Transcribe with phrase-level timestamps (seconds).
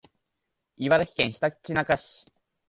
[0.77, 2.25] 茨城県ひたちなか市